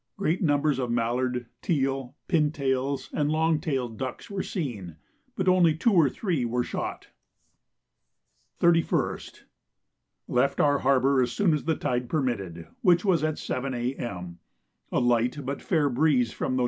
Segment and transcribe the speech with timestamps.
[0.17, 4.95] Great numbers of mallard, teal, pintails, and long tailed ducks were seen,
[5.35, 7.09] but only two or three were shot.
[8.59, 9.43] 31st.
[10.27, 14.39] Left our harbour as soon as the tide permitted, which was at 7 A.M.
[14.91, 16.59] A light but fair breeze from N.